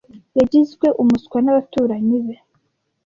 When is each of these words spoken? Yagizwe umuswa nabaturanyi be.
Yagizwe 0.37 0.87
umuswa 1.01 1.37
nabaturanyi 1.41 2.19
be. 2.25 2.35